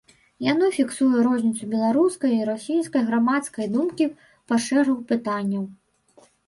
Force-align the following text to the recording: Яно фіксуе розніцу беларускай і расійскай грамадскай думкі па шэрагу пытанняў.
Яно 0.51 0.69
фіксуе 0.77 1.19
розніцу 1.27 1.69
беларускай 1.75 2.31
і 2.39 2.47
расійскай 2.51 3.03
грамадскай 3.11 3.65
думкі 3.77 4.13
па 4.47 4.61
шэрагу 4.67 5.01
пытанняў. 5.15 5.63